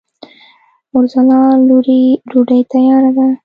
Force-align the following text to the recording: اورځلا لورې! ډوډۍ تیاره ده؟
اورځلا 0.93 1.41
لورې! 1.67 2.01
ډوډۍ 2.29 2.61
تیاره 2.71 3.11
ده؟ 3.17 3.27